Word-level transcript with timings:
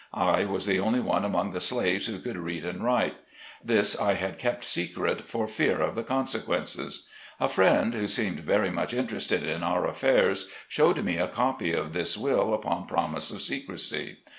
I 0.15 0.45
was 0.45 0.65
the 0.65 0.79
only 0.79 0.99
one 0.99 1.23
among 1.23 1.51
the 1.53 1.61
slaves 1.61 2.07
who 2.07 2.17
could 2.17 2.35
read 2.35 2.65
and 2.65 2.83
write. 2.83 3.17
This 3.63 3.95
I 3.95 4.15
had 4.15 4.39
kept 4.39 4.63
secret, 4.65 5.29
for 5.29 5.45
fear 5.47 5.79
of 5.83 5.93
the 5.93 6.01
consequences. 6.01 7.07
A 7.39 7.47
friend, 7.47 7.93
who 7.93 8.07
seemed 8.07 8.39
very 8.39 8.71
much 8.71 8.95
interested 8.95 9.43
in 9.43 9.61
our 9.61 9.85
affairs, 9.87 10.49
showed 10.67 11.05
me 11.05 11.17
a 11.17 11.27
copy 11.27 11.71
of 11.71 11.93
this 11.93 12.17
will, 12.17 12.51
upon 12.55 12.87
promise 12.87 13.29
of 13.29 13.43
secrecy. 13.43 14.17